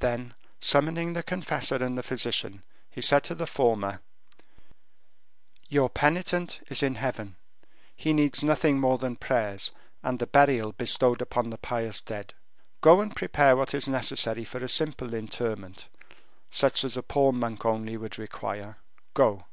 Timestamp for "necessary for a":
13.86-14.68